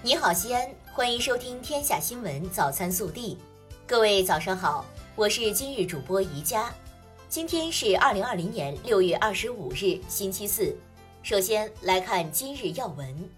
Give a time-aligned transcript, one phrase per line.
[0.00, 3.34] 你好，西安，欢迎收听《天下新闻早餐速递》。
[3.84, 4.86] 各位早上好，
[5.16, 6.72] 我是今日主播宜佳。
[7.28, 10.72] 今天是二零二零年六月二十五日，星期四。
[11.24, 13.28] 首先来看今日要闻。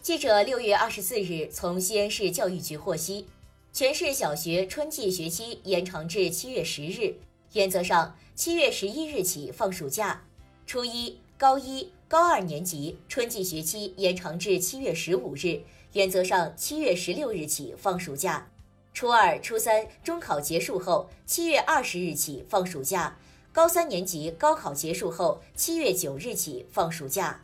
[0.00, 3.26] 记者六月二十四日从西安市教育局获悉，
[3.72, 7.16] 全市小学春季学期延长至七月十日，
[7.54, 10.22] 原则上七月十一日起放暑假。
[10.64, 11.90] 初一、高一。
[12.08, 15.60] 高二年级春季学期延长至七月十五日，
[15.92, 18.48] 原则上七月十六日起放暑假。
[18.94, 23.14] 初二、初三中考结束后，七月二十日起放暑假。
[23.52, 27.42] 高三年级高考结束后，七月九日起放暑假。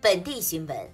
[0.00, 0.90] 本地新闻，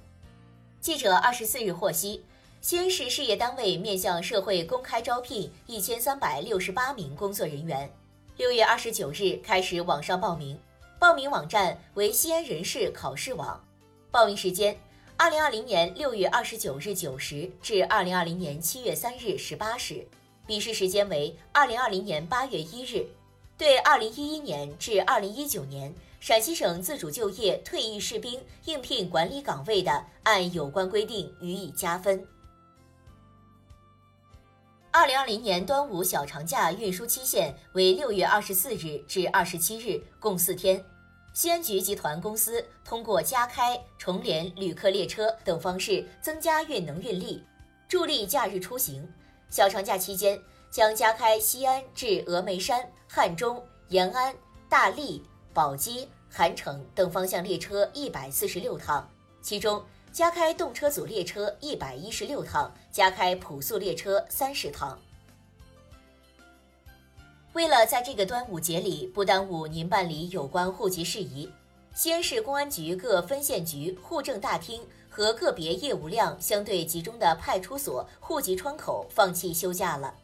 [0.79, 2.23] 记者二十四日获悉，
[2.61, 7.91] 西安市事业单位面向社会公开招聘一千三百六十八名工作人员，
[8.37, 10.59] 六月二十九日开始网上报名。
[11.03, 13.61] 报名网站为西安人事考试网，
[14.13, 14.79] 报名时间：
[15.17, 20.07] 二零二零年六月二十九日九时至二零二零年七月三日十八时，
[20.47, 23.05] 笔试时间为二零二零年八月一日。
[23.59, 32.25] 对二零一一年至二零一九年陕西省自主就业退役士兵应聘管理岗位的，按有关规定予以加分。
[34.93, 40.85] 二零二零年端午小长假运输期限为六月二十四日至二十七日，共四天。
[41.35, 47.43] 西安局集团公司通过加开、重联旅客列车等方式增加运能运力，
[47.89, 49.11] 助力假日出行。
[49.49, 50.39] 小长假期间，
[50.71, 54.35] 将加开西安至峨眉山、汉中、延安、
[54.69, 55.23] 大荔、
[55.55, 59.09] 宝鸡、韩城等方向列车一百四十六趟，
[59.41, 64.99] 其中加开动车组列车一百一十六趟，加开普速列车三十趟。
[67.55, 71.47] 为了在这个端午节里不耽误您办理有关户籍事宜，
[71.95, 80.15] 西安市公安局各分县局户政大厅和个别业务量相对集中的派出所户籍窗口放弃休假了。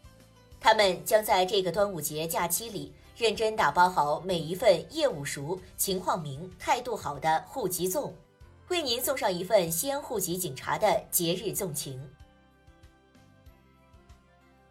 [0.58, 8.10] 他们将在这个端午节假期里认真打包好每一份业务熟、情况明、态度好的户籍粽，
[8.68, 12.00] 为您送上一份西安户籍警察的节日纵情。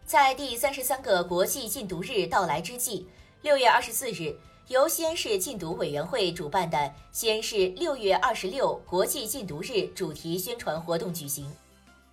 [0.08, 3.06] 在第三十三个国际禁毒日到来之际，
[3.42, 4.34] 六月二十四日，
[4.68, 11.54] 由西安市禁毒委员会主办的西安市六月二十六国际禁毒日主题宣传活动举行。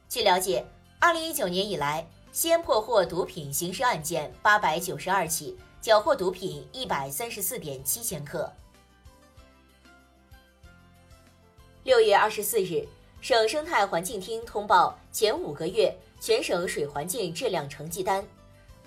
[0.09, 0.66] 据了解，
[1.00, 8.51] 二零一九年以来，西安破获毒品刑事案件八百九十二起，缴获毒品一百三十四点七千克。
[11.85, 12.85] 六月二十四日，
[13.22, 15.97] 省生态环境厅通报前五个月。
[16.25, 18.25] 全省水环境质量成绩单，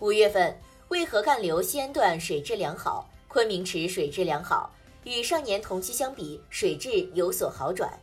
[0.01, 7.97] 五月份渭河干流西安段水质良好，昆明池水质良好，与上年同期相比，水质有所好转。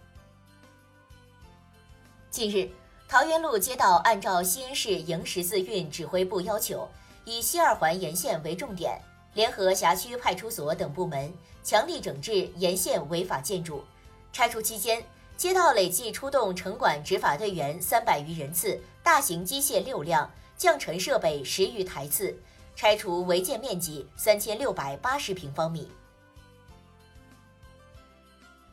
[2.31, 2.69] 近日，
[3.09, 6.87] 桃源路街道按照西安市迎十字运指挥部要求，
[7.25, 8.97] 以西二环沿线为重点，
[9.33, 11.29] 联合辖区派出所等部门，
[11.61, 13.83] 强力整治沿线违法建筑。
[14.31, 15.03] 拆除期间，
[15.37, 18.79] 街道累计出动城管执法队员三百余人次。
[19.03, 22.35] 大型机械六辆，降尘设备十余台次，
[22.75, 25.87] 拆除违建面积三千六百八十平方米。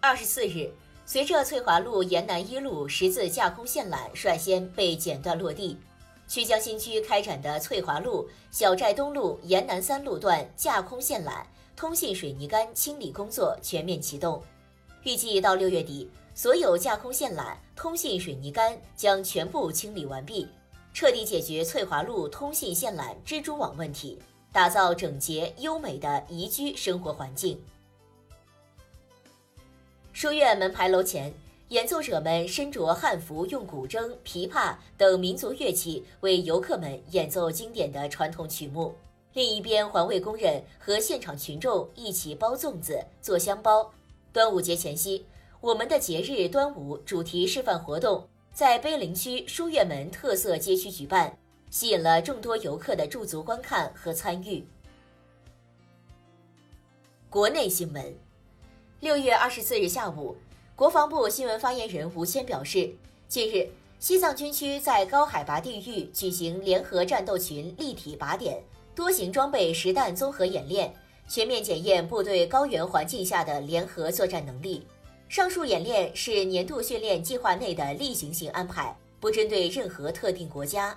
[0.00, 0.72] 二十四日，
[1.04, 5.78] 随着翠华路沿南一路十字架空线缆率先被剪断落地，
[6.26, 11.42] 曲江新区开展的翠华路小寨东路沿南三路段架空线缆
[11.76, 14.42] 通信水泥杆清理工作全面启动，
[15.02, 16.10] 预计到六月底。
[16.34, 20.48] 所有架空线缆、通信水泥杆将全部清理完毕，
[20.94, 24.18] 彻底解决翠华路通信线缆蜘蛛网问题，
[24.50, 27.62] 打造整洁优美的宜居生活环境。
[30.14, 31.32] 书院门牌楼前，
[31.68, 38.94] 演奏者们身着汉服，用古筝、琵琶等民族乐器为游客们演奏经典的传统曲目。
[39.34, 43.92] 另一边，环卫工人和现场群众一起包粽子、做香包。
[44.32, 45.26] 端午节前夕。
[45.62, 51.38] 我们的节日端午主题示范活动在碑林区书院门特色街区举办，
[51.70, 54.66] 吸引了众多游客的驻足观看和参与。
[57.30, 58.12] 国内新闻，
[58.98, 60.36] 六月二十四日下午，
[60.74, 62.92] 国防部新闻发言人吴谦表示，
[63.28, 63.70] 近日
[64.00, 68.60] 西藏军区在高海拔地域举行联合战斗群立体靶点、
[68.96, 70.92] 多型装备实弹综合演练，
[71.28, 74.84] 全面检验部队高原环境下的联合作战能力。
[75.32, 80.94] 上述演练是年度训练计划内的例行性安排，不针对任何特定国家。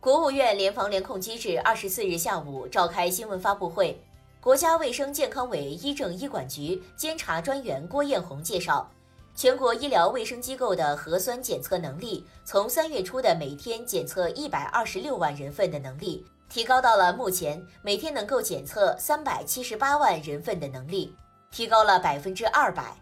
[0.00, 3.96] 国务院联防联控机制二十四日下午召开新闻发布会，
[4.40, 8.90] 国家卫生健康委医政医管局监察专员郭艳红介绍，
[9.36, 21.14] 全国医疗卫生机构的核酸检测能力从三月初的每天检测一百二十六万人份的能力，提高到了目前每天能够检测三百七十八万人份的能力，
[21.50, 22.96] 提高了百分之二百。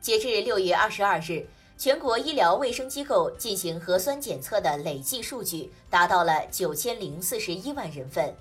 [0.00, 1.46] 截至六月二十二日，
[1.78, 8.34] 全国医疗卫生机构进行核酸检测的累计数据达到了九千零四十一万人份。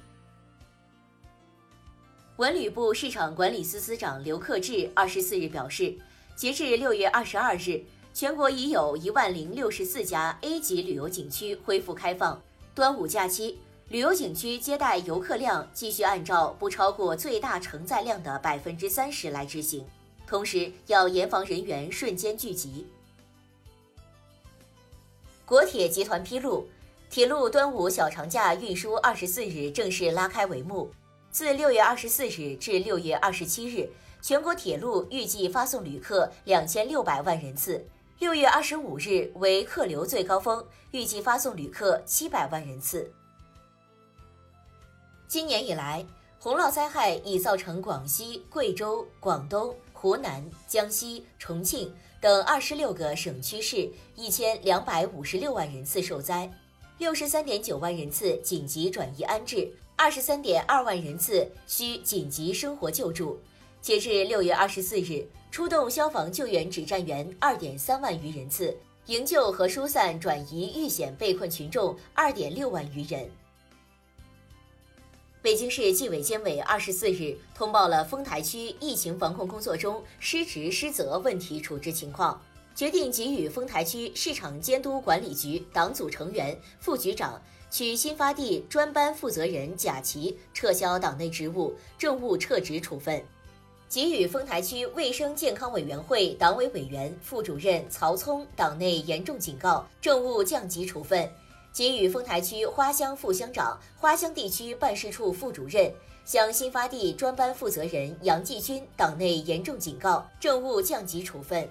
[2.37, 5.95] 文旅部市场管理司司长刘克志二十四日表示，
[6.35, 7.81] 截至六月二十二日，
[8.13, 12.41] 全国已有一万零六十四家 A 级旅游景区恢复开放。
[12.75, 13.59] 端午假期，
[13.93, 19.85] 旅游景区接待游客量继续按照不超过最大承载量的百分之三十来执行。
[20.25, 22.87] 同时要严防人员瞬间聚集。
[25.45, 26.67] 国铁集团披露，
[27.07, 30.89] 铁路端午小长假运输二十四日正式拉开帷幕。
[31.29, 33.87] 自六月二十四日至六月二十七日，
[34.23, 37.85] 全国铁路预计发送旅客两千六百万人次。
[38.17, 43.13] 六月二十五日为客流最高峰，预计发送旅客七百万人次。
[45.27, 46.05] 今年以来，
[46.39, 49.75] 洪涝灾害已造成广西、贵州、广东。
[49.93, 51.89] 湖南、江西、重庆
[52.19, 56.51] 等二十六个省区市一千两百五十六万人次受灾，
[56.97, 59.65] 六十三点九万人次紧急转移安置，
[59.95, 63.39] 二十三点二万人次需紧急生活救助。
[63.81, 73.31] 截至六月二十四日，出动消防救援指战员二点三万余人次，营救和疏散转移遇险被困群众二点六万余人。
[75.43, 82.41] 北京市纪委监委二十四日通报了丰台区疫情防控工作中失职失责问题处置情况，
[82.73, 93.19] 决定给予丰台区市场监督管理局党组成员、副局长、区新发地专班负责人贾琦撤销党内职务、政务撤职处分；
[93.89, 101.29] 给予丰台区卫生健康委员会党委委员、副主任曹聪党内严重警告、政务降级处分。
[101.73, 105.91] 给予丰台区花乡副乡长、花乡地区办事处副主任、
[106.23, 111.67] 乡新发地专班负责人杨继军党内严重警告、政务降级处分。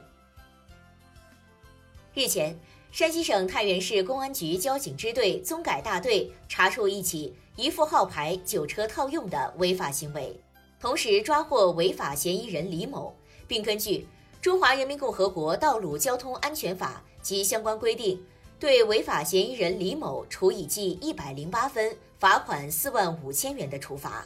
[2.15, 2.59] 日前，
[2.91, 10.37] 山西省太原市公安局交警支队综改大队查处一起一副号牌酒车套用的违法行为，
[10.81, 13.15] 同时抓获违法嫌疑人李某，
[13.47, 13.99] 并根据
[14.41, 18.21] 《中华人民共和国道路交通安全法》及相关规定。
[18.63, 24.25] 对违法嫌疑人李某处以记一百零八分、罚款四万五千元的处罚。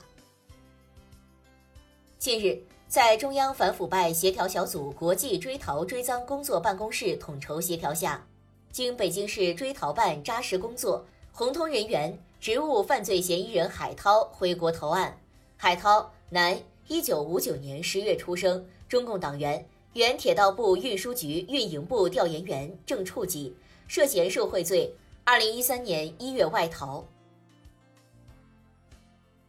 [2.18, 8.26] 近日，在中央反腐败协调小组国际追逃追赃工作办公室统筹协调下，
[8.70, 15.18] 经北京市追逃办扎实工作，红通人员职务犯罪嫌疑人海涛回国投案。
[15.56, 23.56] 海涛，男，一九五九年十月出生，中共党员，原铁道部运输局运营部调研员，正处级。
[23.88, 24.92] 涉嫌受贿罪，
[25.24, 27.04] 二零一三年一月外逃。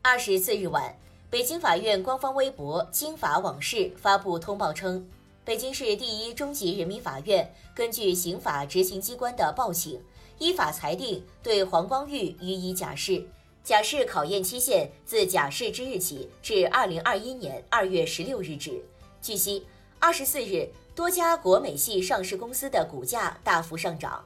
[0.01, 0.95] 二十四日晚，
[1.30, 5.06] 北京法院官方微博“经法往事”发布通报称，
[5.44, 10.00] 北京市第一中级人民法院根据刑法执行机关的报请，
[10.38, 13.25] 依法裁定对黄光裕予以假释，
[13.63, 18.81] 假释考验期限自假释之日起至二零二一年二月十六日止。
[19.19, 19.66] 据悉，
[19.99, 20.69] 二十四日。
[20.97, 24.25] 多家国美系上市公司的股价大幅上涨。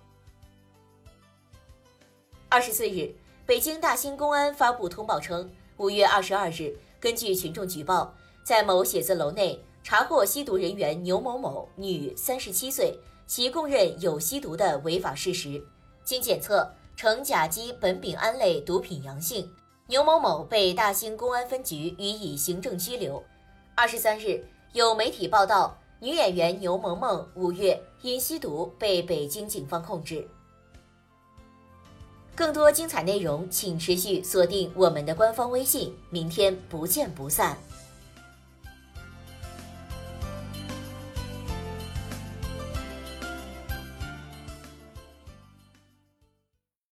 [2.47, 3.13] 二十四日，
[3.45, 12.97] 北京大兴公安发布通报称，五月二十二日，根据群众举报，在某写字楼内查获吸毒人员牛某某，女，三十七岁，
[13.27, 15.61] 其供认有吸毒的违法事实。
[16.05, 19.51] 经检测呈甲基苯丙胺类毒品阳性，
[19.87, 23.21] 牛某某被大兴公安分局予以行政拘留。
[23.75, 24.41] 二十三日，
[24.73, 25.77] 有媒体报道。
[25.99, 30.27] 女演员牛萌萌五月因吸毒被北京警方控制。
[32.33, 35.95] 更多精彩内容，请持续锁定我们的官方微信。
[36.09, 37.55] 明天不见不散。